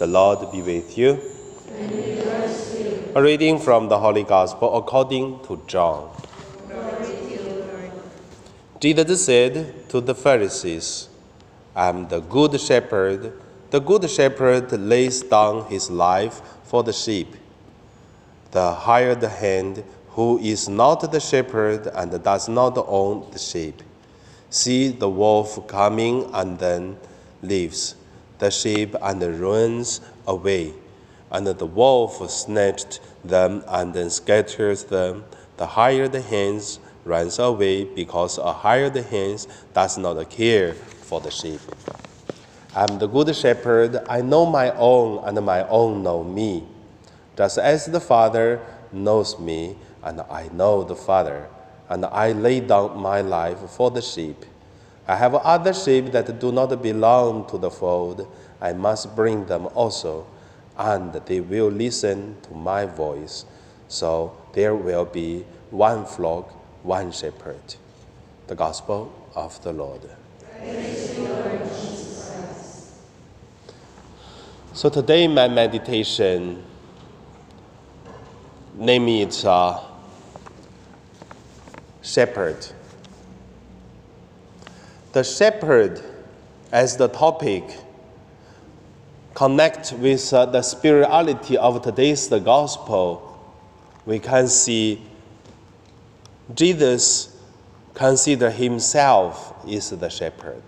[0.00, 1.20] The Lord be with you.
[3.14, 6.08] A reading from the Holy Gospel according to John.
[8.80, 11.10] Jesus said to the Pharisees,
[11.76, 13.34] I am the good shepherd.
[13.68, 17.36] The good shepherd lays down his life for the sheep.
[18.52, 23.82] The hired hand, who is not the shepherd and does not own the sheep,
[24.48, 26.96] see the wolf coming and then
[27.42, 27.96] leaves
[28.40, 30.74] the sheep and the runs away.
[31.30, 35.24] And the wolf snatched them and then scatters them.
[35.58, 41.60] The hired hands runs away because a hired hand does not care for the sheep.
[42.74, 43.98] I am the good shepherd.
[44.08, 46.64] I know my own, and my own know me.
[47.36, 48.60] Just as the Father
[48.92, 51.48] knows me, and I know the Father,
[51.88, 54.44] and I lay down my life for the sheep.
[55.10, 58.28] I have other sheep that do not belong to the fold.
[58.60, 60.24] I must bring them also,
[60.78, 63.44] and they will listen to my voice.
[63.88, 66.52] So there will be one flock,
[66.84, 67.74] one shepherd.
[68.46, 70.02] The Gospel of the Lord.
[74.72, 76.62] So today, my meditation,
[78.76, 79.80] name it uh,
[82.00, 82.64] Shepherd.
[85.12, 86.00] The shepherd,
[86.70, 87.64] as the topic,
[89.34, 93.26] connect with uh, the spirituality of today's the gospel.
[94.06, 95.02] We can see
[96.54, 97.36] Jesus
[97.94, 100.62] consider himself is the shepherd.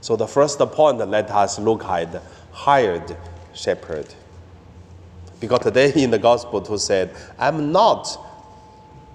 [0.00, 3.16] So the first point, let us look at the hired
[3.52, 4.06] shepherd.
[5.40, 8.16] Because today in the gospel to said, I'm not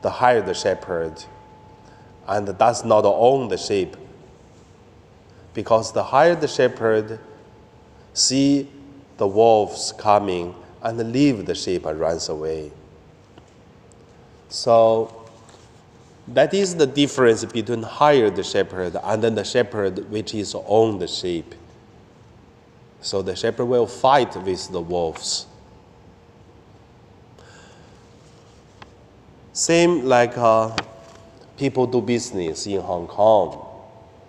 [0.01, 1.23] the hired shepherd
[2.27, 3.95] and does not own the sheep.
[5.55, 7.19] Because the hired shepherd
[8.13, 8.69] see
[9.17, 10.53] the wolves coming
[10.83, 12.71] and leave the sheep and runs away.
[14.49, 15.25] So
[16.27, 21.07] that is the difference between hired shepherd and then the shepherd which is own the
[21.07, 21.55] sheep.
[23.01, 25.47] So the shepherd will fight with the wolves.
[29.53, 30.75] Same like uh,
[31.57, 33.74] people do business in Hong Kong.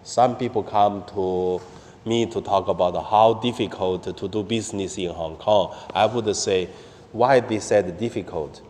[0.07, 1.61] Some people come to
[2.09, 5.75] me to talk about how difficult to do business in Hong Kong.
[5.93, 6.69] I would say,
[7.11, 8.63] why they said difficult?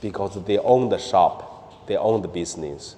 [0.00, 2.96] Because they own the shop, they own the business.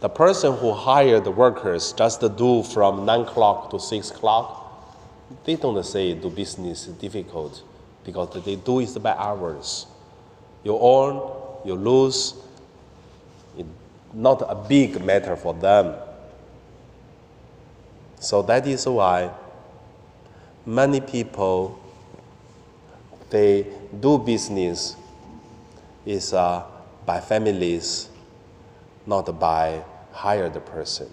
[0.00, 4.64] The person who hired the workers just to do from 9 o'clock to 6 o'clock,
[5.44, 7.62] they don't say do business difficult
[8.06, 9.84] because they do it by hours.
[10.64, 11.20] You earn,
[11.66, 12.32] you lose,
[14.14, 15.94] not a big matter for them.
[18.20, 19.30] So that is why
[20.64, 21.80] many people
[23.30, 23.66] they
[24.00, 24.96] do business
[26.06, 26.62] is uh,
[27.04, 28.08] by families,
[29.06, 29.82] not by
[30.12, 31.08] hired person,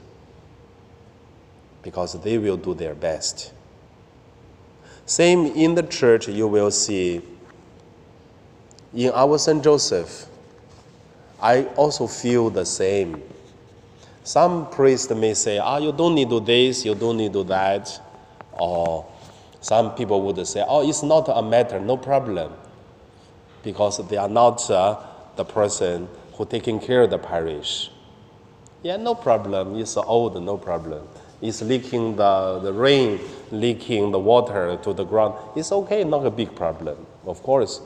[1.82, 3.52] because they will do their best.
[5.06, 7.22] Same in the church, you will see
[8.94, 9.64] in our St.
[9.64, 10.28] Joseph,
[11.42, 13.22] I also feel the same.
[14.24, 17.44] Some priests may say, ah, you don't need to do this, you don't need to
[17.44, 18.00] do that.
[18.52, 19.08] Or
[19.60, 22.54] some people would say, oh, it's not a matter, no problem.
[23.64, 25.00] Because they are not uh,
[25.36, 27.90] the person who taking care of the parish.
[28.84, 29.80] Yeah, no problem.
[29.80, 31.08] It's old, no problem.
[31.42, 33.20] It's leaking the, the rain,
[33.52, 35.36] leaking the water to the ground.
[35.56, 37.06] It's okay, not a big problem.
[37.26, 37.82] Of course,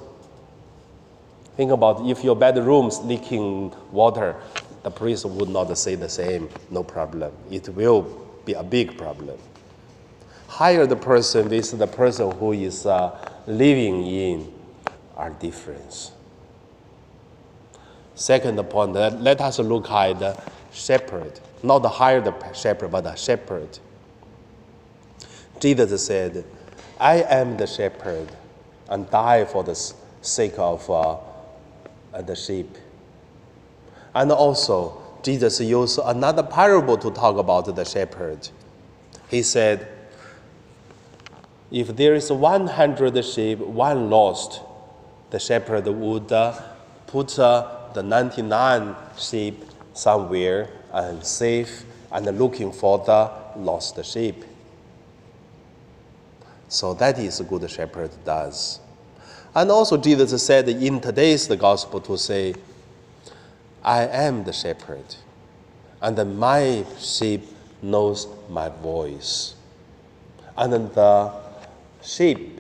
[1.56, 4.36] Think about if your bedroom's leaking water,
[4.84, 7.34] the priest would not say the same, no problem.
[7.50, 8.02] It will
[8.44, 9.38] be a big problem.
[10.48, 13.18] Hire the person with the person who is uh,
[13.48, 14.54] living in
[15.16, 16.12] are different.
[18.16, 20.42] Second point, let us look at the
[20.72, 23.80] shepherd, not the shepherd, but the shepherd.
[25.60, 26.46] Jesus said,
[27.00, 28.30] I am the shepherd
[28.90, 29.76] and die for the
[30.22, 31.18] sake of uh,
[32.22, 32.78] the sheep.
[34.14, 38.48] And also, Jesus used another parable to talk about the shepherd.
[39.30, 39.88] He said,
[41.72, 44.62] If there is 100 sheep, one lost,
[45.32, 46.60] the shepherd would uh,
[47.08, 54.46] put uh, the 99 sheep somewhere and safe and looking for the lost sheep.
[56.68, 58.80] So that is a good shepherd does.
[59.56, 62.56] And also, Jesus said in today's the gospel to say,
[63.82, 65.16] I am the shepherd,
[66.02, 67.48] and my sheep
[67.82, 69.56] knows my voice.
[70.58, 71.32] And then the
[72.02, 72.60] sheep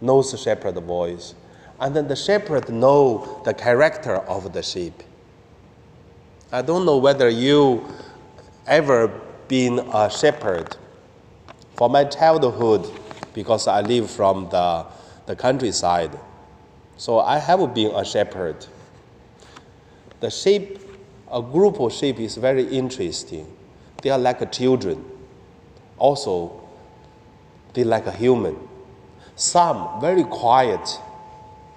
[0.00, 1.34] knows the shepherd's voice,
[1.78, 5.02] and then the shepherd know the character of the sheep.
[6.50, 7.86] I don't know whether you
[8.66, 9.08] ever
[9.48, 10.76] been a shepherd.
[11.76, 12.90] For my childhood,
[13.34, 14.86] because I live from the,
[15.30, 16.10] the countryside,
[16.96, 18.66] so I have been a shepherd.
[20.18, 20.80] The sheep,
[21.30, 23.46] a group of sheep is very interesting.
[24.02, 25.04] They are like children.
[25.98, 26.60] Also,
[27.74, 28.56] they like a human.
[29.36, 30.98] Some very quiet.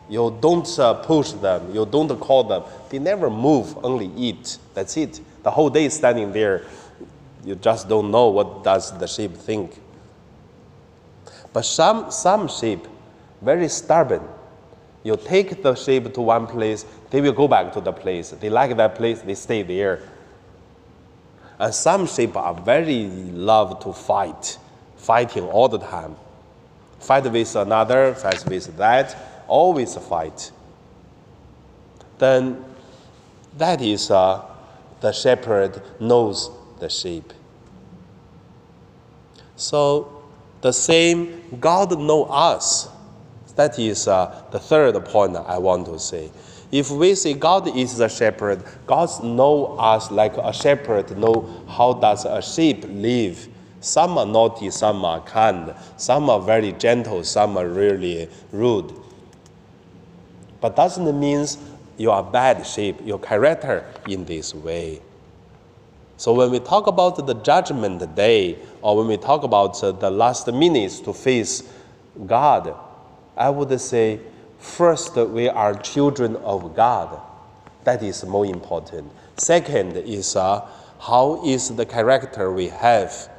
[0.09, 1.75] You don't uh, push them.
[1.75, 2.63] You don't call them.
[2.89, 3.77] They never move.
[3.85, 4.57] Only eat.
[4.73, 5.21] That's it.
[5.43, 6.65] The whole day standing there.
[7.45, 9.79] You just don't know what does the sheep think.
[11.53, 12.87] But some some sheep,
[13.43, 14.27] very stubborn.
[15.03, 18.31] You take the sheep to one place, they will go back to the place.
[18.31, 20.01] They like that place, they stay there.
[21.59, 24.57] And some sheep are very love to fight,
[24.95, 26.15] fighting all the time.
[26.99, 30.51] Fight with another, fight with that, always fight.
[32.17, 32.63] Then
[33.57, 34.45] that is uh,
[35.01, 36.49] the shepherd knows
[36.79, 37.33] the sheep.
[39.57, 40.23] So
[40.61, 42.87] the same God know us.
[43.55, 46.31] That is uh, the third point I want to say.
[46.71, 51.93] If we say God is the shepherd, God know us like a shepherd know how
[51.93, 53.47] does a sheep live.
[53.79, 58.91] Some are naughty, some are kind, some are very gentle, some are really rude.
[60.61, 61.45] But doesn't mean
[61.97, 65.01] you are bad sheep, your character in this way.
[66.17, 70.47] So when we talk about the judgment day, or when we talk about the last
[70.51, 71.63] minutes to face
[72.25, 72.75] God,
[73.35, 74.19] I would say
[74.63, 77.19] First, we are children of God.
[77.83, 79.11] That is more important.
[79.35, 80.65] Second is uh,
[81.01, 83.29] how is the character we have.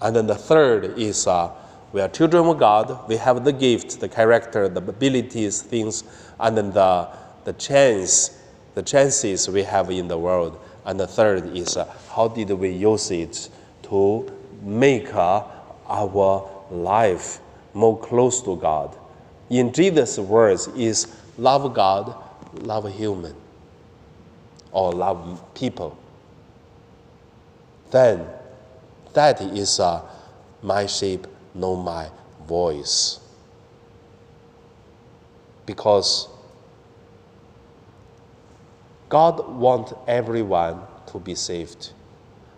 [0.00, 1.50] And then the third is uh,
[1.92, 3.06] we are children of God.
[3.08, 6.02] We have the gift, the character, the abilities, things,
[6.40, 7.08] and then the,
[7.44, 8.40] the chance,
[8.74, 10.58] the chances we have in the world.
[10.86, 13.50] And the third is uh, how did we use it
[13.82, 14.32] to
[14.62, 15.44] make uh,
[15.86, 17.40] our life
[17.74, 18.96] more close to God
[19.50, 21.06] in Jesus' words is
[21.36, 22.14] love God,
[22.62, 23.34] love human,
[24.72, 25.96] or love people.
[27.90, 28.26] Then
[29.14, 30.02] that is uh,
[30.62, 32.08] my sheep know my
[32.46, 33.20] voice.
[35.64, 36.28] Because
[39.08, 41.92] God wants everyone to be saved.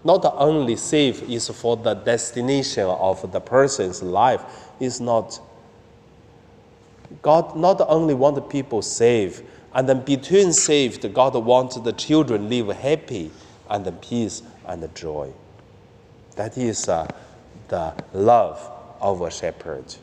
[0.03, 4.43] Not only saved is for the destination of the person's life,
[4.81, 5.39] is not
[7.22, 9.43] God not only wants people saved,
[9.75, 13.31] and then between saved, God wants the children live happy
[13.69, 15.32] and the peace and the joy.
[16.37, 17.06] That is uh,
[17.69, 18.61] the love
[19.00, 19.94] of a shepherd.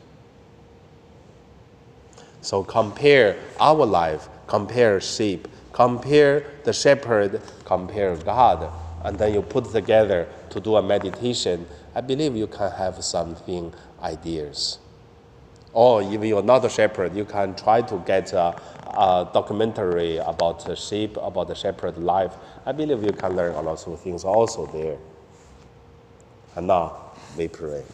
[2.40, 8.72] So compare our life, compare sheep, compare the shepherd, compare God,
[9.04, 11.66] and then you put together to do a meditation.
[11.94, 14.78] I believe you can have something ideas.
[15.72, 18.54] Or if you're not a shepherd, you can try to get a,
[18.86, 22.32] a documentary about sheep, about the shepherd life.
[22.64, 24.96] I believe you can learn a lot of things also there.
[26.56, 26.96] And now
[27.36, 27.84] we pray.